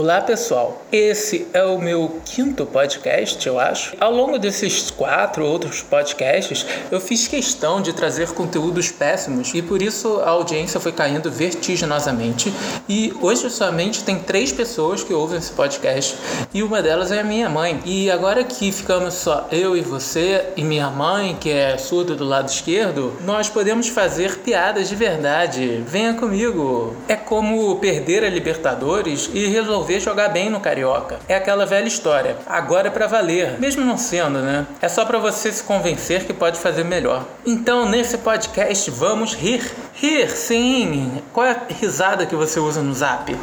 Olá 0.00 0.20
pessoal, 0.20 0.80
esse 0.92 1.48
é 1.52 1.64
o 1.64 1.76
meu 1.76 2.20
quinto 2.24 2.64
podcast, 2.64 3.44
eu 3.44 3.58
acho. 3.58 3.96
Ao 3.98 4.12
longo 4.12 4.38
desses 4.38 4.92
quatro 4.92 5.44
outros 5.44 5.82
podcasts, 5.82 6.64
eu 6.88 7.00
fiz 7.00 7.26
questão 7.26 7.82
de 7.82 7.92
trazer 7.92 8.28
conteúdos 8.28 8.92
péssimos 8.92 9.52
e 9.52 9.60
por 9.60 9.82
isso 9.82 10.20
a 10.20 10.30
audiência 10.30 10.78
foi 10.78 10.92
caindo 10.92 11.32
vertiginosamente. 11.32 12.54
E 12.88 13.12
hoje 13.20 13.50
somente 13.50 14.04
tem 14.04 14.20
três 14.20 14.52
pessoas 14.52 15.02
que 15.02 15.12
ouvem 15.12 15.36
esse 15.36 15.50
podcast 15.50 16.16
e 16.54 16.62
uma 16.62 16.80
delas 16.80 17.10
é 17.10 17.18
a 17.18 17.24
minha 17.24 17.48
mãe. 17.48 17.80
E 17.84 18.08
agora 18.08 18.44
que 18.44 18.70
ficamos 18.70 19.14
só 19.14 19.48
eu 19.50 19.76
e 19.76 19.80
você 19.80 20.52
e 20.56 20.62
minha 20.62 20.90
mãe, 20.90 21.36
que 21.40 21.50
é 21.50 21.76
surda 21.76 22.14
do 22.14 22.24
lado 22.24 22.48
esquerdo, 22.48 23.14
nós 23.24 23.48
podemos 23.48 23.88
fazer 23.88 24.38
piadas 24.38 24.88
de 24.88 24.94
verdade. 24.94 25.82
Venha 25.84 26.14
comigo. 26.14 26.94
É 27.08 27.16
como 27.16 27.74
perder 27.80 28.22
a 28.22 28.30
Libertadores 28.30 29.28
e 29.34 29.48
resolver 29.48 29.87
resolver 29.88 30.00
jogar 30.00 30.28
bem 30.28 30.50
no 30.50 30.60
Carioca. 30.60 31.18
É 31.26 31.34
aquela 31.34 31.64
velha 31.64 31.88
história. 31.88 32.36
Agora 32.46 32.88
é 32.88 32.90
para 32.90 33.06
valer, 33.06 33.58
mesmo 33.58 33.84
não 33.84 33.96
sendo, 33.96 34.40
né? 34.40 34.66
É 34.82 34.88
só 34.88 35.04
para 35.04 35.18
você 35.18 35.50
se 35.50 35.62
convencer 35.62 36.24
que 36.24 36.32
pode 36.34 36.58
fazer 36.58 36.84
melhor. 36.84 37.24
Então, 37.46 37.88
nesse 37.88 38.18
podcast, 38.18 38.90
vamos 38.90 39.34
rir. 39.34 39.64
Rir, 39.94 40.30
sim. 40.30 41.22
Qual 41.32 41.46
é 41.46 41.52
a 41.52 41.72
risada 41.72 42.26
que 42.26 42.36
você 42.36 42.60
usa 42.60 42.82
no 42.82 42.92
Zap? 42.92 43.34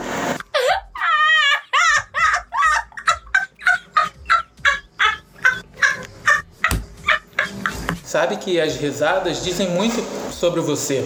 Sabe 8.03 8.38
que 8.38 8.62
as 8.62 8.75
risadas 8.77 9.44
dizem 9.44 9.70
muito 9.72 10.02
sobre 10.31 10.62
você. 10.62 11.05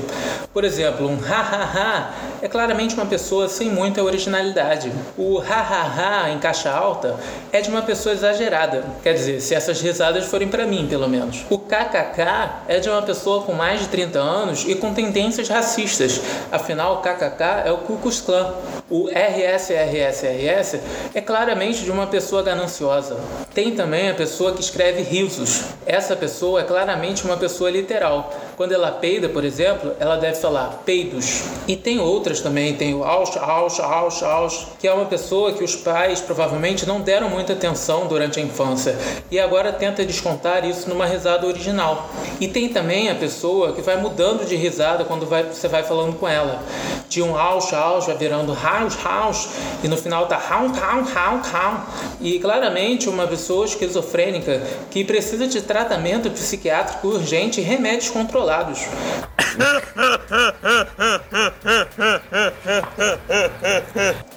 Por 0.54 0.64
exemplo, 0.64 1.08
um 1.08 1.18
ha 1.26 1.40
ha 1.40 1.64
ha 1.64 2.39
é 2.42 2.48
claramente 2.48 2.96
uma 2.96 3.06
pessoa 3.06 3.50
sem 3.50 3.70
muita 3.70 4.04
originalidade. 4.04 4.92
O 5.18 5.40
ha 5.40 5.62
ha 5.62 6.24
ha 6.26 6.30
em 6.30 6.40
caixa 6.40 6.72
alta 6.72 7.20
é 7.52 7.62
de 7.62 7.70
uma 7.70 7.82
pessoa 7.82 8.14
exagerada. 8.14 8.84
Quer 9.04 9.14
dizer, 9.14 9.42
se 9.42 9.54
essas 9.54 9.82
risadas 9.82 10.26
forem 10.26 10.48
para 10.48 10.66
mim, 10.66 10.88
pelo 10.90 11.08
menos. 11.08 11.46
O 11.50 11.58
kkk 11.58 12.50
é 12.68 12.80
de 12.80 12.90
uma 12.90 13.02
pessoa 13.02 13.44
com 13.44 13.54
mais 13.54 13.82
de 13.82 13.88
30 13.90 14.20
anos 14.20 14.66
e 14.68 14.76
com 14.76 14.94
tendências 14.94 15.48
racistas. 15.48 16.22
Afinal, 16.52 16.96
o 16.96 17.02
kkk 17.02 17.44
é 17.66 17.72
o 17.72 17.78
Ku 17.80 17.98
Klux 17.98 18.22
Klan. 18.22 18.54
O 18.90 19.08
RSRSRS 19.08 20.80
é 21.14 21.22
claramente 21.22 21.84
de 21.84 21.92
uma 21.92 22.08
pessoa 22.08 22.42
gananciosa. 22.42 23.18
Tem 23.54 23.76
também 23.76 24.10
a 24.10 24.14
pessoa 24.16 24.54
que 24.54 24.62
escreve 24.62 25.02
risos. 25.04 25.64
Essa 25.86 26.16
pessoa 26.16 26.62
é 26.62 26.64
claramente 26.64 27.24
uma 27.24 27.38
pessoa 27.38 27.70
literal. 27.70 28.34
Quando 28.58 28.72
ela 28.72 28.92
peida, 28.92 29.30
por 29.30 29.44
exemplo, 29.44 29.94
ela 30.00 30.18
deve 30.18 30.38
falar 30.38 30.82
peidos. 30.86 31.44
E 31.68 31.76
tem 31.76 32.00
outras 32.30 32.42
também, 32.42 32.76
tem 32.76 32.94
o 32.94 33.04
aus, 33.04 33.36
aus, 33.36 33.80
aus, 33.80 34.24
aus, 34.24 34.68
que 34.80 34.88
é 34.88 34.94
uma 34.94 35.06
pessoa 35.06 35.52
que 35.52 35.64
os 35.64 35.76
pais 35.76 36.22
provavelmente 36.22 36.86
não 36.86 37.02
deram 37.02 37.28
muita 37.28 37.54
atenção 37.54 38.06
durante 38.08 38.40
a 38.40 38.44
infância 38.44 38.96
e 39.32 39.40
agora 39.40 39.74
tenta 39.74 40.06
descontar 40.06 40.64
isso 40.64 40.88
numa 40.88 41.08
risada 41.08 41.48
original. 41.48 42.08
E 42.40 42.48
tem 42.48 42.70
também 42.70 43.10
a 43.10 43.16
pessoa 43.16 43.74
que 43.74 43.82
vai 43.82 43.98
mudando 43.98 44.46
de 44.46 44.56
risada 44.56 45.04
quando 45.04 45.26
vai, 45.26 45.44
você 45.44 45.68
vai 45.68 45.82
falando 45.82 46.18
com 46.18 46.28
ela. 46.28 46.62
De 47.08 47.24
um 47.24 47.36
aus, 47.36 47.74
aus, 47.74 48.06
vai 48.06 48.16
virando 48.16 48.54
haus, 48.54 48.96
haus, 49.04 49.50
e 49.84 49.88
no 49.88 49.98
final 49.98 50.28
tá 50.28 50.36
haun, 50.36 50.68
haun, 50.68 51.04
haun, 51.16 51.42
haun. 51.52 51.78
E 52.22 52.38
claramente 52.40 53.10
uma 53.10 53.26
pessoa 53.26 53.66
esquizofrênica 53.66 54.62
que 54.92 55.04
precisa 55.04 55.48
de 55.48 55.62
tratamento 55.62 56.30
psiquiátrico 56.30 57.08
urgente 57.08 57.60
e 57.60 57.64
remédios 57.64 58.12
controlados 58.12 58.50
lados. 58.80 58.88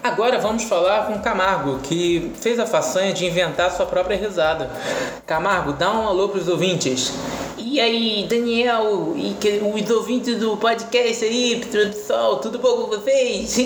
Agora 0.02 0.38
vamos 0.52 0.64
falar 0.64 1.06
com 1.06 1.18
Camargo, 1.18 1.78
que 1.78 2.30
fez 2.38 2.58
a 2.58 2.66
façanha 2.66 3.14
de 3.14 3.24
inventar 3.24 3.70
sua 3.70 3.86
própria 3.86 4.18
risada. 4.18 4.70
Camargo, 5.26 5.72
dá 5.72 5.90
um 5.90 6.06
alô 6.06 6.28
pros 6.28 6.46
ouvintes. 6.46 7.14
E 7.56 7.80
aí, 7.80 8.26
Daniel, 8.28 9.14
e 9.16 9.32
que, 9.40 9.62
os 9.62 9.90
ouvintes 9.90 10.36
do 10.36 10.54
podcast 10.58 11.24
aí, 11.24 11.64
pessoal, 11.64 12.36
tudo 12.36 12.58
bom 12.58 12.82
com 12.82 12.88
vocês? 12.88 13.56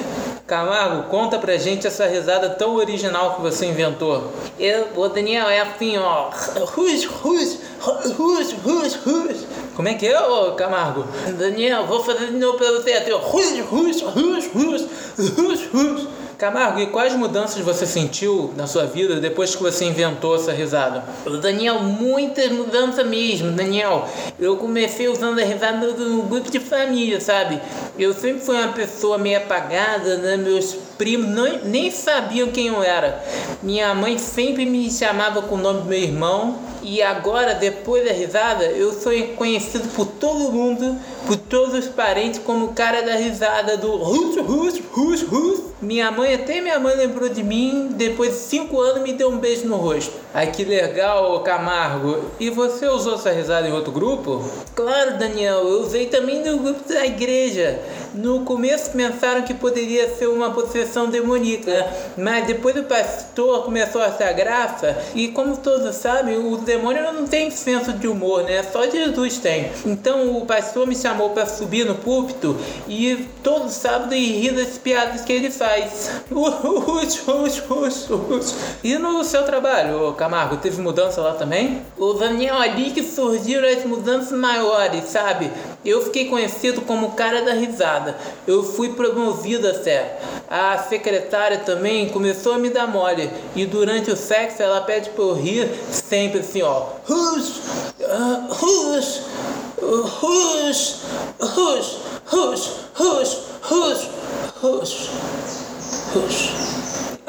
Camargo, 0.46 1.10
conta 1.10 1.38
pra 1.38 1.58
gente 1.58 1.86
essa 1.86 2.06
risada 2.06 2.48
tão 2.48 2.74
original 2.76 3.34
que 3.34 3.42
você 3.42 3.66
inventou. 3.66 4.32
Eu, 4.58 4.88
o 4.96 5.08
Daniel, 5.08 5.50
é 5.50 5.60
assim, 5.60 5.98
ó. 5.98 6.30
Rus, 6.74 7.04
rus, 7.04 7.58
rus, 7.80 8.52
rus, 8.62 8.94
rus. 8.94 9.46
Como 9.74 9.88
é 9.88 9.94
que 9.94 10.06
é, 10.06 10.20
ô 10.20 10.52
Camargo? 10.52 11.04
Daniel, 11.36 11.86
vou 11.86 12.02
fazer 12.04 12.26
de 12.28 12.38
novo 12.38 12.62
assim, 12.62 13.12
ó. 13.12 13.18
Rus, 13.18 13.58
rus, 13.60 14.02
rus, 14.02 14.46
rus, 14.54 14.88
rus, 15.36 15.66
rus. 15.72 16.08
Camargo, 16.44 16.78
e 16.78 16.88
quais 16.88 17.14
mudanças 17.14 17.64
você 17.64 17.86
sentiu 17.86 18.52
na 18.54 18.66
sua 18.66 18.84
vida 18.84 19.18
depois 19.18 19.56
que 19.56 19.62
você 19.62 19.86
inventou 19.86 20.36
essa 20.36 20.52
risada? 20.52 21.02
Daniel, 21.40 21.80
muitas 21.80 22.52
mudanças 22.52 23.06
mesmo, 23.06 23.50
Daniel. 23.52 24.06
Eu 24.38 24.58
comecei 24.58 25.08
usando 25.08 25.38
a 25.38 25.42
risada 25.42 25.86
no 25.86 26.22
grupo 26.24 26.50
de 26.50 26.60
família, 26.60 27.18
sabe? 27.18 27.58
Eu 27.98 28.12
sempre 28.12 28.44
fui 28.44 28.56
uma 28.56 28.74
pessoa 28.74 29.16
meio 29.16 29.38
apagada, 29.38 30.18
né? 30.18 30.36
Meus 30.36 30.74
primos 30.98 31.30
não, 31.30 31.60
nem 31.64 31.90
sabiam 31.90 32.48
quem 32.48 32.66
eu 32.66 32.82
era. 32.82 33.24
Minha 33.62 33.94
mãe 33.94 34.18
sempre 34.18 34.66
me 34.66 34.90
chamava 34.90 35.40
com 35.40 35.54
o 35.54 35.58
nome 35.58 35.80
do 35.80 35.88
meu 35.88 35.98
irmão. 35.98 36.58
E 36.82 37.00
agora, 37.00 37.54
depois 37.54 38.04
da 38.04 38.12
risada, 38.12 38.66
eu 38.66 38.92
sou 38.92 39.10
conhecido 39.38 39.88
por 39.94 40.04
todo 40.04 40.52
mundo, 40.52 40.94
por 41.26 41.34
todos 41.34 41.72
os 41.74 41.86
parentes, 41.86 42.38
como 42.44 42.66
o 42.66 42.74
cara 42.74 43.00
da 43.00 43.14
risada 43.14 43.78
do 43.78 43.96
Rus, 43.96 44.36
Rus, 44.36 44.82
Rus, 44.92 45.22
Rus. 45.22 45.60
Minha 45.84 46.10
mãe, 46.10 46.32
até 46.32 46.62
minha 46.62 46.78
mãe 46.78 46.96
lembrou 46.96 47.28
de 47.28 47.42
mim, 47.42 47.88
depois 47.90 48.30
de 48.30 48.36
cinco 48.38 48.80
anos 48.80 49.02
me 49.02 49.12
deu 49.12 49.28
um 49.28 49.36
beijo 49.36 49.66
no 49.66 49.76
rosto. 49.76 50.14
Ai 50.32 50.50
que 50.50 50.64
legal, 50.64 51.38
Camargo. 51.40 52.24
E 52.40 52.48
você 52.48 52.88
usou 52.88 53.16
essa 53.16 53.30
risada 53.30 53.68
em 53.68 53.72
outro 53.72 53.92
grupo? 53.92 54.42
Claro, 54.74 55.18
Daniel, 55.18 55.58
eu 55.58 55.82
usei 55.82 56.06
também 56.06 56.42
no 56.42 56.58
grupo 56.58 56.88
da 56.88 57.04
igreja. 57.04 57.78
No 58.14 58.44
começo 58.44 58.92
pensaram 58.92 59.42
que 59.42 59.52
poderia 59.52 60.08
ser 60.16 60.28
uma 60.28 60.52
possessão 60.52 61.10
demoníaca, 61.10 61.86
mas 62.16 62.46
depois 62.46 62.76
o 62.76 62.84
pastor 62.84 63.64
começou 63.64 64.00
a 64.00 64.06
achar 64.06 64.32
graça 64.32 64.96
e 65.14 65.28
como 65.28 65.56
todos 65.56 65.94
sabem, 65.96 66.38
o 66.38 66.56
demônio 66.56 67.12
não 67.12 67.26
tem 67.26 67.50
senso 67.50 67.92
de 67.92 68.06
humor, 68.06 68.44
né? 68.44 68.62
Só 68.62 68.88
Jesus 68.88 69.38
tem. 69.38 69.70
Então 69.84 70.38
o 70.38 70.46
pastor 70.46 70.86
me 70.86 70.96
chamou 70.96 71.30
para 71.30 71.44
subir 71.44 71.84
no 71.84 71.96
púlpito 71.96 72.56
e 72.88 73.28
todo 73.42 73.68
sábado 73.68 74.14
e 74.14 74.40
rir 74.40 74.52
das 74.52 74.78
piadas 74.78 75.22
que 75.22 75.32
ele 75.32 75.50
faz. 75.50 75.73
E 78.82 78.98
no 78.98 79.24
seu 79.24 79.44
trabalho, 79.44 80.12
Camargo, 80.14 80.56
teve 80.56 80.80
mudança 80.80 81.20
lá 81.20 81.34
também? 81.34 81.82
O 81.96 82.12
Daniel 82.12 82.56
ali 82.56 82.90
que 82.90 83.02
surgiram 83.02 83.68
as 83.68 83.84
mudanças 83.84 84.38
maiores, 84.38 85.04
sabe? 85.04 85.50
Eu 85.84 86.02
fiquei 86.02 86.26
conhecido 86.26 86.82
como 86.82 87.12
cara 87.12 87.42
da 87.42 87.52
risada. 87.52 88.16
Eu 88.46 88.62
fui 88.62 88.90
promovido 88.90 89.68
até. 89.68 90.18
A 90.48 90.78
secretária 90.78 91.58
também 91.58 92.08
começou 92.08 92.54
a 92.54 92.58
me 92.58 92.70
dar 92.70 92.86
mole. 92.86 93.30
E 93.56 93.66
durante 93.66 94.10
o 94.10 94.16
sexo 94.16 94.62
ela 94.62 94.80
pede 94.80 95.10
pra 95.10 95.24
eu 95.24 95.34
rir 95.34 95.68
sempre 95.90 96.40
assim, 96.40 96.62
ó. 96.62 96.86
Hus, 97.08 97.60
uh, 98.00 98.64
hus, 98.64 99.22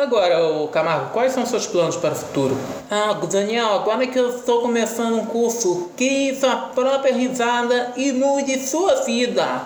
Agora, 0.05 0.45
o 0.45 0.67
Camargo, 0.67 1.09
quais 1.13 1.33
são 1.33 1.47
seus 1.47 1.65
planos 1.65 1.95
para 1.95 2.13
o 2.13 2.15
futuro? 2.15 2.55
Ah, 2.91 3.13
Daniel, 3.27 3.73
agora 3.73 4.05
que 4.05 4.19
eu 4.19 4.37
estou 4.37 4.61
começando 4.61 5.15
um 5.15 5.25
curso, 5.25 5.89
crie 5.97 6.39
sua 6.39 6.55
própria 6.57 7.11
risada 7.11 7.91
e 7.97 8.11
mude 8.11 8.59
sua 8.59 8.97
vida. 9.03 9.63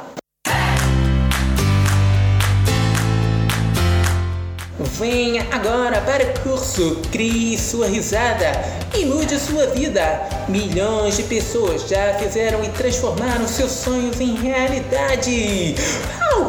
Venha 4.98 5.46
agora 5.52 6.00
para 6.02 6.24
o 6.24 6.40
curso 6.42 7.02
Crie 7.12 7.58
Sua 7.58 7.88
Risada 7.88 8.52
e 8.94 9.06
Mude 9.06 9.38
Sua 9.38 9.68
Vida. 9.68 10.22
Milhões 10.48 11.18
de 11.18 11.24
pessoas 11.24 11.88
já 11.88 12.14
fizeram 12.16 12.64
e 12.64 12.70
transformaram 12.70 13.46
seus 13.48 13.72
sonhos 13.72 14.20
em 14.20 14.36
realidade. 14.36 15.76
How, 16.20 16.49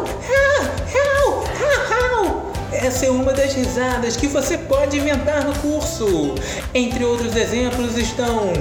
Essa 2.82 3.04
é 3.04 3.10
uma 3.10 3.34
das 3.34 3.52
risadas 3.52 4.16
que 4.16 4.26
você 4.26 4.56
pode 4.56 4.96
inventar 4.96 5.44
no 5.44 5.54
curso. 5.58 6.34
Entre 6.72 7.04
outros 7.04 7.36
exemplos 7.36 7.94
estão. 7.98 8.54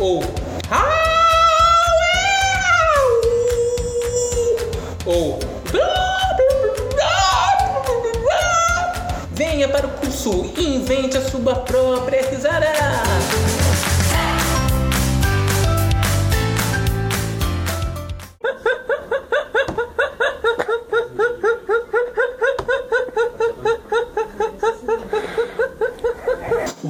Ou. 0.00 0.39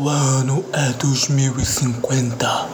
É 0.02 0.92
2050. 0.94 2.68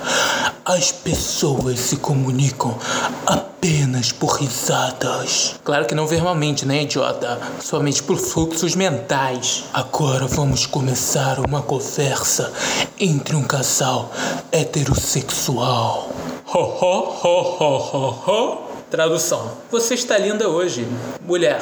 As 0.65 0.93
pessoas 0.93 1.81
se 1.81 1.97
comunicam 1.97 2.79
apenas 3.27 4.13
por 4.13 4.37
risadas. 4.39 5.57
Claro 5.65 5.87
que 5.87 5.95
não 5.95 6.07
verbalmente, 6.07 6.65
né, 6.65 6.85
idiota? 6.85 7.41
Somente 7.61 8.01
por 8.01 8.17
fluxos 8.17 8.77
mentais. 8.77 9.65
Agora 9.73 10.29
vamos 10.29 10.67
começar 10.67 11.41
uma 11.41 11.63
conversa 11.63 12.53
entre 12.97 13.35
um 13.35 13.43
casal 13.43 14.13
heterossexual. 14.53 16.09
Ho, 16.47 16.59
ho, 16.59 17.17
ho, 17.25 17.57
ho, 17.59 17.77
ho, 17.93 18.31
ho. 18.31 18.59
Tradução. 18.89 19.51
Você 19.73 19.95
está 19.95 20.17
linda 20.17 20.49
hoje, 20.49 20.87
mulher. 21.27 21.61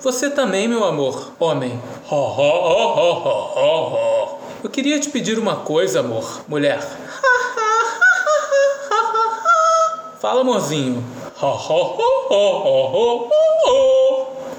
Você 0.00 0.30
também, 0.30 0.68
meu 0.68 0.84
amor, 0.84 1.32
homem. 1.40 1.82
Eu 4.64 4.70
queria 4.70 4.98
te 4.98 5.10
pedir 5.10 5.38
uma 5.38 5.56
coisa, 5.56 6.00
amor, 6.00 6.42
mulher. 6.48 6.80
Fala, 10.18 10.40
amorzinho. 10.40 11.04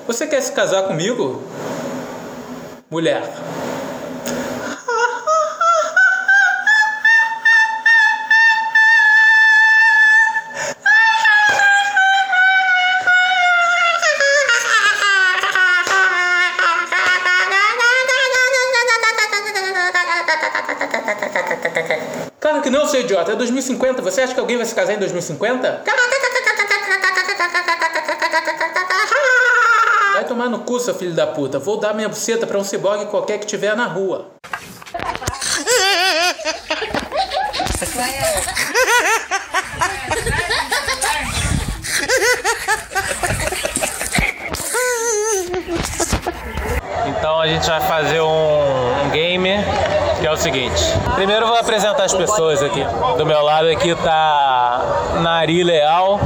Você 0.05 0.27
quer 0.27 0.41
se 0.41 0.51
casar 0.51 0.83
comigo? 0.83 1.43
Mulher. 2.89 3.23
Não, 22.79 22.87
seu 22.87 23.01
idiota. 23.01 23.33
É 23.33 23.35
2050. 23.35 24.01
Você 24.01 24.21
acha 24.21 24.33
que 24.33 24.39
alguém 24.39 24.55
vai 24.57 24.65
se 24.65 24.73
casar 24.73 24.93
em 24.93 24.99
2050? 24.99 25.83
Vai 30.13 30.25
tomar 30.25 30.49
no 30.49 30.59
cu, 30.59 30.79
seu 30.79 30.95
filho 30.95 31.13
da 31.13 31.27
puta. 31.27 31.59
Vou 31.59 31.77
dar 31.77 31.93
minha 31.93 32.07
buceta 32.07 32.47
pra 32.47 32.57
um 32.57 32.63
ciborgue 32.63 33.05
qualquer 33.07 33.37
que 33.39 33.45
tiver 33.45 33.75
na 33.75 33.85
rua. 33.85 34.31
Então 47.07 47.41
a 47.41 47.47
gente 47.47 47.67
vai 47.67 47.81
fazer 47.81 48.21
um, 48.21 48.58
é 50.29 50.33
o 50.33 50.37
seguinte. 50.37 50.83
Primeiro 51.15 51.47
vou 51.47 51.57
apresentar 51.57 52.03
as 52.03 52.13
pessoas 52.13 52.61
aqui. 52.61 52.85
Do 53.17 53.25
meu 53.25 53.41
lado 53.41 53.67
aqui 53.67 53.95
tá 53.95 54.79
Nari 55.21 55.63
Leal, 55.63 56.19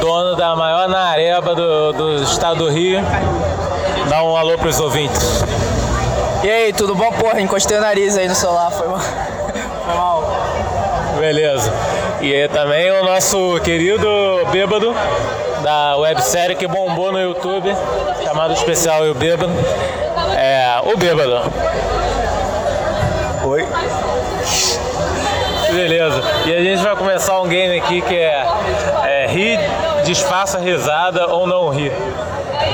dono 0.00 0.36
da 0.36 0.54
maior 0.54 0.88
nareba 0.88 1.54
do, 1.54 1.92
do 1.92 2.22
estado 2.22 2.58
do 2.58 2.70
Rio. 2.70 3.00
Dá 4.08 4.22
um 4.22 4.36
alô 4.36 4.56
pros 4.56 4.78
ouvintes. 4.78 5.44
E 6.44 6.50
aí, 6.50 6.72
tudo 6.72 6.94
bom? 6.94 7.10
Porra, 7.12 7.40
encostei 7.40 7.76
o 7.76 7.80
nariz 7.80 8.16
aí 8.16 8.28
no 8.28 8.34
celular, 8.34 8.70
foi 8.70 8.88
mal. 8.88 9.00
Foi 9.00 9.94
mal. 9.94 10.24
Beleza. 11.18 11.72
E 12.20 12.32
aí 12.32 12.48
também 12.48 12.90
o 12.92 13.04
nosso 13.04 13.60
querido 13.64 14.08
bêbado 14.52 14.94
da 15.62 15.96
websérie 15.96 16.54
que 16.54 16.66
bombou 16.68 17.10
no 17.12 17.20
YouTube, 17.20 17.74
chamado 18.24 18.54
Especial 18.54 19.04
e 19.06 19.10
o 19.10 19.14
Bêbado. 19.14 19.52
É, 20.36 20.80
o 20.84 20.96
Bêbado. 20.96 21.42
Oi. 23.42 23.66
Beleza. 25.72 26.22
E 26.44 26.54
a 26.54 26.62
gente 26.62 26.82
vai 26.82 26.94
começar 26.94 27.40
um 27.40 27.48
game 27.48 27.78
aqui 27.78 28.02
que 28.02 28.14
é, 28.14 28.44
é 29.04 29.26
rir, 29.28 29.58
disfarça 30.04 30.58
risada 30.58 31.26
ou 31.26 31.46
não 31.46 31.70
rir. 31.70 31.92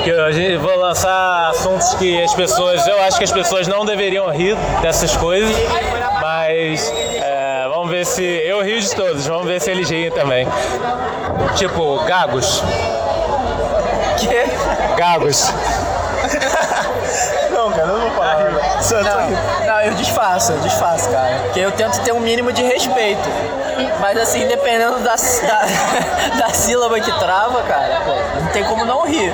Que 0.03 0.11
a 0.11 0.31
gente 0.31 0.57
vou 0.57 0.75
lançar 0.77 1.49
assuntos 1.49 1.93
que 1.95 2.21
as 2.21 2.33
pessoas, 2.33 2.85
eu 2.85 3.01
acho 3.03 3.17
que 3.17 3.23
as 3.23 3.31
pessoas 3.31 3.67
não 3.67 3.85
deveriam 3.85 4.29
rir 4.29 4.57
dessas 4.81 5.15
coisas, 5.15 5.55
mas 6.21 6.91
é, 6.91 7.67
vamos 7.69 7.89
ver 7.89 8.05
se 8.05 8.23
eu 8.23 8.61
rio 8.61 8.81
de 8.81 8.93
todos, 8.93 9.25
vamos 9.25 9.47
ver 9.47 9.61
se 9.61 9.71
eles 9.71 9.89
riem 9.89 10.11
também. 10.11 10.47
Tipo, 11.55 12.03
gagos. 12.03 12.61
Que? 14.17 14.97
Gagos. 14.97 15.49
Não, 17.57 17.71
cara, 17.71 17.87
eu 17.87 17.87
não 17.87 18.01
vou 18.01 18.11
falar. 18.11 18.37
Não, 18.39 19.65
não, 19.65 19.81
eu 19.81 19.93
disfarço, 19.95 20.51
eu 20.51 20.59
disfarço, 20.59 21.09
cara. 21.09 21.39
Porque 21.45 21.59
eu 21.59 21.71
tento 21.71 21.99
ter 22.03 22.13
um 22.13 22.19
mínimo 22.19 22.53
de 22.53 22.61
respeito. 22.61 23.27
Mas 23.99 24.15
assim, 24.19 24.47
dependendo 24.47 24.99
da, 24.99 25.15
da, 25.15 26.37
da 26.39 26.49
sílaba 26.53 26.99
que 26.99 27.11
trava, 27.19 27.63
cara, 27.63 28.01
pô, 28.05 28.13
não 28.41 28.51
tem 28.51 28.63
como 28.63 28.85
não 28.85 29.07
rir. 29.07 29.33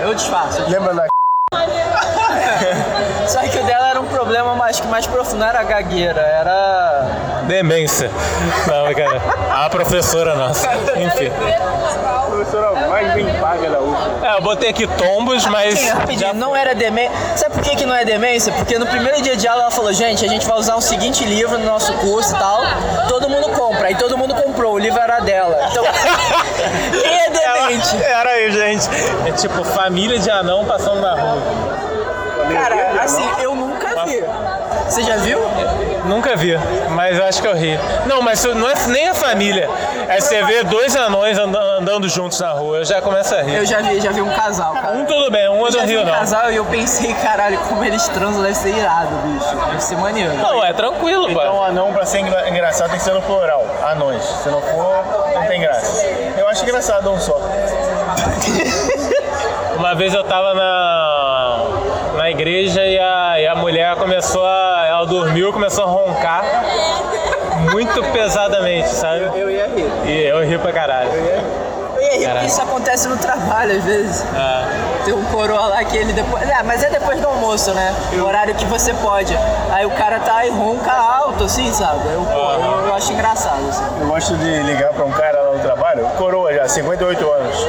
Eu 0.00 0.14
disfarço. 0.14 0.62
Lembra 0.68 0.94
da 0.94 1.06
Só 3.28 3.40
que 3.40 3.58
o 3.58 3.64
dela 3.64 3.90
era 3.90 4.00
um 4.00 4.06
problema 4.06 4.54
mais, 4.54 4.80
mais 4.80 5.06
profundo, 5.06 5.40
não 5.40 5.46
era 5.46 5.62
gagueira, 5.62 6.20
era. 6.20 7.08
Demência. 7.46 8.10
Não, 8.66 8.94
cara. 8.94 9.20
A 9.50 9.68
professora 9.68 10.34
nossa. 10.34 10.66
Enfim. 10.96 11.30
A 12.42 12.44
professora 12.44 12.88
mais 12.88 13.12
bem 13.14 13.26
paga 13.40 13.70
da 13.70 13.80
UFA? 13.80 14.10
É, 14.26 14.36
eu 14.36 14.42
botei 14.42 14.70
aqui 14.70 14.86
tombos, 14.86 15.46
mas. 15.46 15.80
Rapidinho, 15.88 16.20
já- 16.28 16.32
não 16.34 16.54
era 16.54 16.74
demência. 16.74 17.12
Sabe 17.36 17.54
por 17.54 17.62
que, 17.62 17.76
que 17.76 17.86
não 17.86 17.94
é 17.94 18.04
demência? 18.04 18.52
Porque 18.52 18.78
no 18.78 18.86
primeiro 18.86 19.20
dia 19.22 19.36
de 19.36 19.46
aula 19.48 19.62
ela 19.62 19.70
falou, 19.70 19.92
gente, 19.92 20.24
a 20.24 20.28
gente 20.28 20.46
vai 20.46 20.56
usar 20.58 20.74
o 20.76 20.80
seguinte 20.80 21.24
livro 21.24 21.58
no 21.58 21.64
nosso 21.66 21.92
curso 21.94 22.34
e 22.34 22.38
tal. 22.38 22.60
Todo 23.08 23.28
mundo 23.28 23.48
compra. 23.50 23.88
Aí 23.88 23.94
todo 23.94 24.16
mundo 24.18 24.34
comprou, 24.34 24.74
o 24.74 24.78
livro 24.78 25.00
era 25.00 25.20
dela. 25.20 25.56
Então, 25.70 25.84
quem 27.02 27.18
é 27.18 27.30
demente? 27.30 28.02
Era 28.02 28.38
eu, 28.40 28.50
gente. 28.52 28.88
É 29.26 29.32
tipo 29.32 29.64
família 29.64 30.18
de 30.18 30.30
anão 30.30 30.64
passando 30.64 31.00
na 31.00 31.14
rua. 31.14 31.42
Cara, 32.52 33.02
assim, 33.02 33.24
eu 33.40 33.54
nunca 33.54 34.04
vi. 34.04 34.22
Você 34.88 35.02
já 35.04 35.16
viu? 35.16 35.38
Nunca 36.04 36.34
vi, 36.36 36.58
mas 36.90 37.16
eu 37.16 37.24
acho 37.24 37.40
que 37.40 37.46
eu 37.46 37.54
ri. 37.54 37.78
Não, 38.06 38.20
mas 38.22 38.42
não 38.44 38.68
é 38.68 38.74
nem 38.88 39.08
a 39.08 39.14
família. 39.14 39.68
É 40.08 40.20
você 40.20 40.42
ver 40.42 40.64
dois 40.64 40.96
anões 40.96 41.38
and- 41.38 41.56
andando 41.78 42.08
juntos 42.08 42.40
na 42.40 42.50
rua, 42.50 42.78
eu 42.78 42.84
já 42.84 43.00
começo 43.00 43.34
a 43.34 43.42
rir. 43.42 43.54
Eu 43.56 43.64
já 43.66 43.80
vi, 43.80 44.00
já 44.00 44.10
vi 44.10 44.20
um 44.20 44.30
casal, 44.34 44.72
cara. 44.74 44.92
Um 44.96 45.04
tudo 45.04 45.30
bem, 45.30 45.48
um 45.48 45.60
eu 45.60 45.66
Eu 45.66 45.72
já 45.72 45.78
não 45.80 45.86
vi 45.86 45.92
rio 45.92 46.02
um 46.02 46.04
não. 46.06 46.12
casal 46.12 46.50
e 46.50 46.56
eu 46.56 46.64
pensei, 46.64 47.14
caralho, 47.14 47.58
como 47.68 47.84
eles 47.84 48.06
transam 48.08 48.42
deve 48.42 48.54
ser 48.54 48.74
irado, 48.76 49.10
bicho. 49.24 49.56
Deve 49.66 49.80
ser 49.80 49.96
maneiro. 49.96 50.34
Não, 50.34 50.64
é 50.64 50.72
tranquilo, 50.72 51.30
Então, 51.30 51.56
pô. 51.56 51.62
anão 51.62 51.92
pra 51.92 52.04
ser 52.04 52.18
engra- 52.18 52.48
engraçado 52.48 52.90
tem 52.90 52.98
que 52.98 53.04
ser 53.04 53.14
no 53.14 53.22
plural. 53.22 53.64
Anões. 53.90 54.22
Se 54.24 54.48
não 54.48 54.60
for, 54.60 55.04
não 55.34 55.46
tem 55.46 55.60
graça. 55.60 56.04
Eu 56.36 56.48
acho 56.48 56.64
engraçado 56.64 57.10
um 57.10 57.20
só. 57.20 57.38
Uma 59.76 59.94
vez 59.94 60.12
eu 60.14 60.22
tava 60.24 60.54
na 60.54 61.11
igreja 62.32 62.84
e 62.84 62.98
a, 62.98 63.40
e 63.40 63.46
a 63.46 63.54
mulher 63.54 63.94
começou 63.96 64.44
a. 64.44 64.86
Ela 64.88 65.06
dormiu 65.06 65.52
começou 65.52 65.84
a 65.84 65.86
roncar 65.86 66.44
muito 67.70 68.02
pesadamente, 68.12 68.88
sabe? 68.88 69.30
Eu 69.38 69.50
ia 69.50 69.66
rir. 69.66 69.90
E 70.06 70.26
eu 70.26 70.44
ri 70.44 70.58
pra 70.58 70.72
caralho. 70.72 71.10
Eu 71.12 71.24
ia 71.24 71.36
rir 71.36 71.62
isso 72.44 72.60
acontece 72.60 73.08
no 73.08 73.16
trabalho 73.16 73.76
às 73.76 73.84
vezes. 73.84 74.24
Ah, 74.34 74.66
Tem 75.04 75.14
um 75.14 75.24
coroa 75.26 75.66
lá 75.66 75.84
que 75.84 75.96
ele 75.96 76.12
depois. 76.12 76.48
É, 76.48 76.62
mas 76.62 76.82
é 76.82 76.90
depois 76.90 77.20
do 77.20 77.26
almoço, 77.26 77.72
né? 77.72 77.94
O 78.12 78.24
horário 78.24 78.54
que 78.54 78.64
você 78.66 78.92
pode. 78.94 79.36
Aí 79.70 79.86
o 79.86 79.90
cara 79.90 80.20
tá 80.20 80.44
e 80.44 80.50
ronca 80.50 80.92
alto, 80.92 81.44
assim, 81.44 81.72
sabe? 81.72 82.00
Eu, 82.06 82.26
eu, 82.30 82.86
eu 82.86 82.94
acho 82.94 83.12
engraçado, 83.12 83.66
assim. 83.68 83.84
Eu 84.00 84.06
gosto 84.06 84.36
de 84.36 84.62
ligar 84.62 84.92
pra 84.92 85.04
um 85.04 85.10
cara 85.12 85.40
lá 85.40 85.52
no 85.56 85.60
trabalho, 85.60 86.04
coroa 86.18 86.52
já, 86.52 86.68
58 86.68 87.32
anos. 87.32 87.66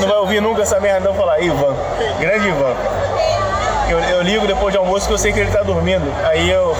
Não 0.00 0.08
vai 0.08 0.16
ouvir 0.18 0.40
nunca 0.40 0.62
essa 0.62 0.80
merda 0.80 1.08
não 1.08 1.14
falar, 1.14 1.40
Ivan, 1.40 1.74
grande 2.18 2.48
Ivan. 2.48 2.74
Eu, 3.88 3.98
eu 4.00 4.22
ligo 4.22 4.46
depois 4.46 4.72
de 4.72 4.78
almoço 4.78 5.06
que 5.06 5.12
eu 5.12 5.18
sei 5.18 5.32
que 5.32 5.40
ele 5.40 5.50
tá 5.50 5.62
dormindo. 5.62 6.04
Aí 6.24 6.50
eu. 6.50 6.74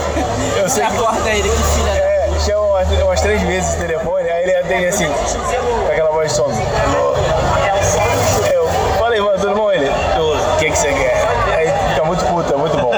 Eu 0.57 0.69
sei 0.69 0.85
que. 0.85 0.95
acorda 0.95 1.29
ele, 1.29 1.49
que 1.49 1.63
filha. 1.63 1.91
É, 1.91 2.29
chama 2.45 2.61
umas, 2.61 2.89
umas 2.89 3.21
três 3.21 3.41
vezes 3.43 3.75
o 3.75 3.77
telefone, 3.77 4.29
aí 4.29 4.43
ele 4.43 4.55
atende 4.55 4.85
assim, 4.87 5.07
com 5.07 5.91
aquela 5.91 6.11
voz 6.11 6.29
de 6.29 6.35
sono. 6.35 6.53
Alô? 6.53 7.13
Eu, 8.53 8.67
fala 8.97 9.15
Ivan, 9.15 9.37
tudo 9.37 9.55
bom? 9.55 9.71
Ele, 9.71 9.89
tudo. 10.15 10.53
O 10.53 10.57
que 10.57 10.69
que 10.71 10.77
você 10.77 10.93
quer? 10.93 11.27
Aí 11.55 11.67
fica 11.89 12.05
muito 12.05 12.25
puto, 12.25 12.53
é 12.53 12.57
muito 12.57 12.77
bom. 12.77 12.91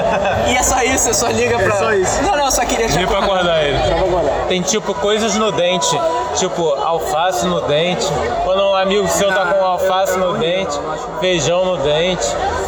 E 0.46 0.50
é 0.50 0.54
só 0.66 0.82
isso, 0.82 1.04
você 1.04 1.14
só 1.14 1.28
liga 1.28 1.58
pra. 1.58 1.76
só 1.76 1.92
isso. 1.92 2.22
Não, 2.22 2.36
não, 2.36 2.46
eu 2.46 2.50
só 2.50 2.64
queria 2.64 2.88
te 2.88 3.06
pra 3.06 3.20
acordar 3.20 3.62
ele. 3.62 3.78
Só 3.78 3.94
pra 3.94 4.08
guardar. 4.08 4.46
Tem 4.48 4.62
tipo 4.62 4.94
coisas 4.94 5.34
no 5.36 5.52
dente, 5.52 5.98
tipo 6.34 6.68
alface 6.70 7.46
no 7.46 7.60
dente. 7.62 8.06
Quando 8.44 8.62
um 8.62 8.74
amigo 8.74 9.06
seu 9.08 9.28
tá 9.28 9.46
com 9.46 9.64
alface 9.64 10.18
no 10.18 10.36
dente, 10.38 10.78
feijão 11.20 11.64
no 11.64 11.76
dente. 11.78 12.26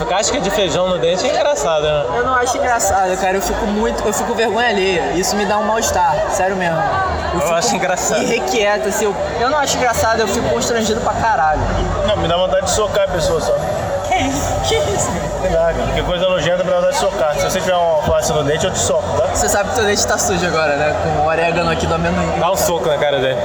Casca 0.08 0.40
de 0.40 0.50
feijão 0.50 0.88
no 0.88 0.98
dente 0.98 1.26
é 1.26 1.30
engraçado, 1.30 1.82
né? 1.82 2.04
Eu 2.16 2.24
não 2.24 2.34
acho 2.34 2.56
engraçado, 2.56 3.16
cara. 3.20 3.36
Eu 3.36 3.42
fico 3.42 3.66
muito. 3.66 4.02
Eu 4.06 4.12
fico 4.12 4.34
vergonha 4.34 4.68
alheia. 4.68 5.12
Isso 5.14 5.36
me 5.36 5.44
dá 5.44 5.58
um 5.58 5.64
mal-estar, 5.64 6.30
sério 6.30 6.56
mesmo. 6.56 6.78
Eu 7.34 7.40
fico 7.40 7.54
acho 7.54 7.76
engraçado. 7.76 8.22
Irrequieto, 8.22 8.88
assim. 8.88 9.04
Eu, 9.04 9.16
eu 9.40 9.50
não 9.50 9.58
acho 9.58 9.76
engraçado, 9.76 10.20
eu 10.20 10.28
fico 10.28 10.48
constrangido 10.48 11.00
pra 11.00 11.12
caralho. 11.14 11.60
Não, 12.06 12.16
me 12.16 12.28
dá 12.28 12.36
vontade 12.36 12.66
de 12.66 12.70
socar 12.70 13.04
a 13.04 13.12
pessoa 13.12 13.40
só. 13.40 13.54
Que 14.18 14.74
isso? 14.74 15.10
Sei 15.40 15.50
lá, 15.50 15.72
cara. 15.72 15.92
Que 15.94 16.02
coisa 16.02 16.28
nojenta 16.28 16.64
pra 16.64 16.74
vontade 16.76 16.94
de 16.94 17.00
socar. 17.00 17.34
Se 17.36 17.44
você 17.44 17.60
tiver 17.60 17.74
uma 17.74 17.96
alface 17.96 18.32
no 18.32 18.42
dente, 18.42 18.66
eu 18.66 18.72
te 18.72 18.78
soco, 18.78 19.08
tá? 19.16 19.28
Você 19.28 19.48
sabe 19.48 19.70
que 19.70 19.76
teu 19.76 19.84
dente 19.84 20.06
tá 20.06 20.18
sujo 20.18 20.44
agora, 20.44 20.76
né? 20.76 20.94
Com 21.02 21.22
o 21.22 21.26
orégano 21.26 21.70
aqui 21.70 21.86
do 21.86 21.94
amendoim. 21.94 22.40
Dá 22.40 22.50
um 22.50 22.56
soco 22.56 22.88
na 22.88 22.98
cara 22.98 23.20
dele. 23.20 23.38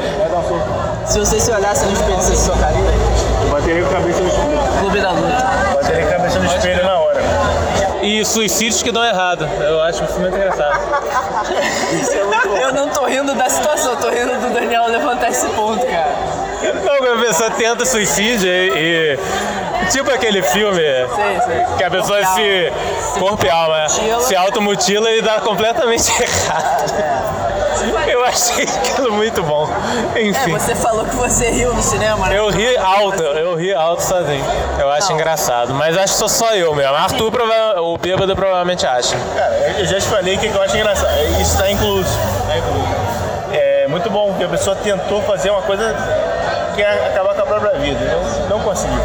Se 1.05 1.19
você 1.19 1.39
se 1.39 1.51
olhasse 1.51 1.85
no 1.85 1.93
espelho, 1.93 2.15
você 2.15 2.35
se 2.35 2.45
socaria? 2.45 2.79
Bateria 3.51 3.83
com 3.83 3.89
a 3.89 3.93
cabeça 3.93 4.19
no 4.21 4.27
espelho. 4.27 4.79
Clube 4.79 5.01
da 5.01 5.11
luta. 5.11 5.45
Bateria 5.75 6.01
com 6.01 6.09
a 6.09 6.17
cabeça 6.17 6.39
no 6.39 6.45
espelho 6.45 6.83
na 6.83 6.99
hora. 6.99 7.21
E 8.01 8.25
suicídios 8.25 8.81
que 8.83 8.91
dão 8.91 9.03
errado. 9.05 9.47
Eu 9.61 9.81
acho 9.81 10.03
isso 10.03 10.19
muito 10.19 10.35
engraçado. 10.35 10.73
Eu 12.59 12.73
não 12.73 12.89
tô 12.89 13.05
rindo 13.05 13.33
da 13.35 13.49
situação, 13.49 13.91
eu 13.93 13.97
tô 13.97 14.09
rindo 14.09 14.39
do 14.39 14.53
Daniel 14.53 14.87
levantar 14.87 15.29
esse 15.29 15.47
ponto. 15.49 15.85
Não, 16.83 16.97
quando 16.97 17.19
a 17.21 17.25
pessoa 17.25 17.51
tenta 17.51 17.85
suicídio 17.85 18.47
e. 18.49 18.69
e- 19.17 19.19
Tipo 19.91 20.09
aquele 20.11 20.41
filme 20.41 20.79
Sei, 20.79 21.41
sei. 21.45 21.65
que 21.77 21.83
a 21.83 21.91
pessoa 21.91 22.17
Corpo 22.21 22.35
se. 22.35 23.19
Corpo 23.19 23.45
e 23.45 23.49
alma, 23.49 23.79
é. 23.79 23.83
Mutila. 23.89 24.19
se 24.21 24.35
automutila 24.35 25.11
e 25.11 25.21
dá 25.21 25.41
completamente 25.41 26.09
errado. 26.23 26.93
Eu 28.07 28.23
achei 28.23 28.63
aquilo 28.63 29.11
muito 29.11 29.43
bom. 29.43 29.67
É, 30.15 30.21
Enfim. 30.21 30.53
você 30.53 30.73
falou 30.73 31.03
que 31.05 31.15
você 31.15 31.49
riu 31.49 31.73
no 31.73 31.83
cinema, 31.83 32.27
né? 32.29 32.37
Eu 32.39 32.49
ri 32.49 32.77
alto, 32.77 33.21
eu 33.21 33.55
ri 33.55 33.73
alto 33.73 34.01
sozinho. 34.01 34.45
Eu 34.79 34.89
acho 34.89 35.09
Não. 35.09 35.15
engraçado. 35.15 35.73
Mas 35.73 35.97
acho 35.97 36.13
que 36.13 36.19
sou 36.19 36.29
só 36.29 36.55
eu 36.55 36.73
mesmo. 36.73 36.95
Arthur, 36.95 37.29
prova- 37.29 37.81
o 37.81 37.97
bêbado, 37.97 38.33
provavelmente 38.37 38.87
acha. 38.87 39.17
Cara, 39.35 39.75
eu 39.79 39.85
já 39.85 39.99
te 39.99 40.07
falei 40.07 40.35
o 40.37 40.39
que 40.39 40.47
eu 40.47 40.61
acho 40.61 40.77
engraçado. 40.77 41.11
Isso 41.41 41.57
tá 41.57 41.69
incluso. 41.69 42.07
Tá 42.47 42.57
incluso. 42.57 42.87
É 43.51 43.85
muito 43.89 44.09
bom 44.09 44.29
porque 44.29 44.45
a 44.45 44.49
pessoa 44.49 44.75
tentou 44.77 45.21
fazer 45.23 45.49
uma 45.49 45.61
coisa 45.61 45.93
que 46.73 46.81
é 46.81 47.07
acabar 47.07 47.33
com 47.35 47.41
a 47.41 47.45
própria 47.45 47.79
vida. 47.79 47.99
Não, 48.49 48.57
não 48.57 48.59
conseguiu. 48.63 48.99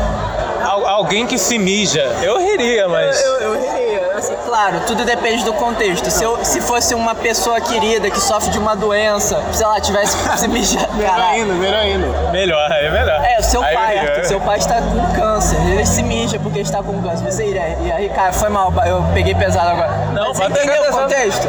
Al- 0.65 0.87
alguém 0.87 1.27
que 1.27 1.39
se 1.39 1.59
mija. 1.59 2.03
Eu 2.23 2.39
riria, 2.39 2.89
mas. 2.89 3.21
Eu, 3.23 3.33
eu 3.41 3.61
riria. 3.61 3.89
Assim, 4.19 4.35
claro, 4.45 4.81
tudo 4.85 5.05
depende 5.05 5.45
do 5.45 5.53
contexto. 5.53 6.11
Se, 6.11 6.25
eu, 6.25 6.45
se 6.45 6.61
fosse 6.61 6.93
uma 6.93 7.15
pessoa 7.15 7.61
querida 7.61 8.11
que 8.11 8.21
sofre 8.21 8.51
de 8.51 8.59
uma 8.59 8.75
doença, 8.75 9.41
sei 9.53 9.65
lá, 9.65 9.81
tivesse 9.81 10.17
se 10.37 10.49
mijado. 10.49 10.89
Caralho. 11.01 11.43
indo, 11.43 11.55
melhor 11.55 11.85
indo. 11.87 12.33
Melhor, 12.33 12.73
é 12.73 12.91
melhor. 12.91 13.25
É, 13.25 13.39
o 13.39 13.43
seu 13.45 13.63
Aí 13.63 13.75
eu 13.75 13.81
pai. 13.81 13.99
Arthur, 13.99 14.25
seu 14.25 14.41
pai 14.41 14.59
está 14.59 14.75
com 14.83 15.13
câncer. 15.15 15.57
Ele 15.71 15.87
se 15.87 16.03
mija 16.03 16.39
porque 16.41 16.59
está 16.59 16.83
com 16.83 17.01
câncer. 17.01 17.31
Você 17.31 17.47
iria. 17.47 17.79
E 17.81 17.93
aí, 17.93 18.09
cara, 18.09 18.33
foi 18.33 18.49
mal, 18.49 18.73
eu 18.85 19.05
peguei 19.15 19.35
pesado 19.37 19.69
agora. 19.71 19.91
Não, 20.13 20.35
Você 20.35 20.41
vai 20.41 20.51
pegar 20.51 20.65
entendeu 20.65 20.83
o 20.83 20.87
pesado. 20.87 21.03
contexto? 21.05 21.49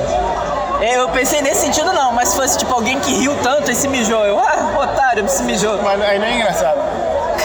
É, 0.82 0.98
Eu 0.98 1.10
pensei 1.10 1.42
nesse 1.42 1.62
sentido 1.62 1.92
não, 1.94 2.12
mas 2.12 2.30
se 2.30 2.36
fosse 2.36 2.58
tipo 2.58 2.74
alguém 2.74 3.00
que 3.00 3.12
riu 3.14 3.36
tanto 3.44 3.70
e 3.72 3.76
se 3.76 3.88
mijou, 3.88 4.26
eu, 4.26 4.40
ah, 4.40 4.78
otário, 4.82 5.28
se 5.28 5.44
mijou. 5.44 5.82
Mas 5.82 6.02
aí 6.02 6.20
não 6.20 6.26
é 6.26 6.34
engraçado. 6.36 6.80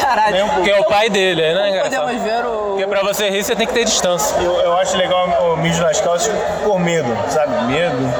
Caralho. 0.00 0.32
Nem 0.32 0.42
um 0.42 0.46
pouco. 0.48 0.60
Porque 0.62 0.70
é 0.70 0.80
o 0.80 0.84
pai 0.84 1.08
dele, 1.10 1.42
aí 1.44 1.54
não 1.54 1.62
é 1.62 1.70
engraçado. 1.70 2.00
Podemos 2.02 2.22
ver 2.22 2.44
o. 2.44 2.64
Porque 2.70 2.86
pra 2.86 3.02
você 3.02 3.30
rir, 3.30 3.42
você 3.44 3.54
tem 3.56 3.66
que 3.66 3.72
ter 3.72 3.84
distância. 3.84 4.36
Eu, 4.38 4.60
eu 4.60 4.76
acho 4.78 4.96
legal 4.96 5.26
o 5.52 5.56
mijo 5.56 5.82
nas 5.82 6.00
calças 6.00 6.32
por 6.62 6.78
medo, 6.78 7.08
sabe? 7.28 7.54
Medo. 7.64 8.12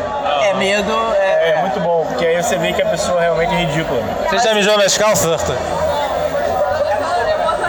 É 0.43 0.55
medo. 0.55 0.93
É, 1.17 1.51
É, 1.51 1.61
muito 1.61 1.79
bom, 1.81 2.05
porque 2.09 2.27
aí 2.27 2.43
você 2.43 2.57
vê 2.57 2.73
que 2.73 2.81
a 2.83 2.87
pessoa 2.87 3.21
realmente 3.21 3.53
é 3.55 3.59
ridícula. 3.59 4.01
Você 4.31 4.39
já 4.39 4.55
mijou 4.55 4.77
nas 4.79 4.97
calças, 4.97 5.31
Arthur? 5.33 5.57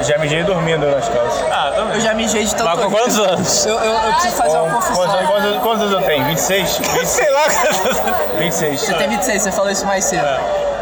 Já 0.05 0.17
mijei 0.17 0.43
dormindo 0.43 0.85
nas 0.85 1.07
calças. 1.09 1.45
Ah, 1.51 1.67
Eu 1.69 1.73
também. 1.85 2.01
já 2.01 2.13
mijei 2.13 2.45
de 2.45 2.55
tanto. 2.55 2.65
Mas 2.69 2.79
com 2.79 2.91
quantos 2.91 3.17
anos? 3.19 3.65
Eu, 3.65 3.79
eu, 3.79 3.93
eu 3.93 4.13
preciso 4.13 4.35
fazer 4.35 4.57
uma 4.57 4.69
Quantos, 4.69 4.87
confissão. 4.97 5.25
quantos, 5.27 5.57
quantos 5.61 5.81
anos 5.81 5.93
eu 5.93 6.01
tenho? 6.03 6.25
26? 6.25 6.77
26. 6.77 7.07
Sei 7.09 7.29
lá 7.31 7.43
quantos 7.43 8.01
26. 8.39 8.79
Você 8.81 8.93
tem 8.93 9.09
26, 9.09 9.41
você 9.43 9.51
falou 9.51 9.71
isso 9.71 9.85
mais 9.85 10.05
cedo. 10.05 10.27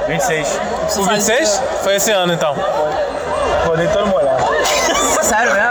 26. 0.07 0.47
Preciso 0.81 1.01
O 1.01 1.05
fazer- 1.05 1.33
26? 1.37 1.61
Foi 1.83 1.95
esse 1.95 2.11
ano 2.11 2.33
então. 2.33 2.55
Acordei 3.63 3.87
todo 3.87 4.07
molhado. 4.07 4.43
Sério 5.23 5.53
mesmo? 5.53 5.62